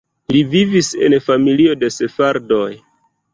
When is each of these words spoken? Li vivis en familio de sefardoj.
Li 0.35 0.39
vivis 0.53 0.89
en 1.09 1.17
familio 1.25 1.77
de 1.83 1.91
sefardoj. 1.99 2.67